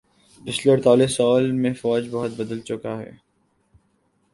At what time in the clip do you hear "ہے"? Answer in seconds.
2.85-3.11